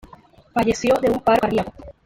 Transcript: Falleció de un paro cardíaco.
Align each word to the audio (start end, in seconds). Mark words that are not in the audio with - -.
Falleció 0.51 0.95
de 0.95 1.11
un 1.11 1.19
paro 1.19 1.41
cardíaco. 1.41 1.73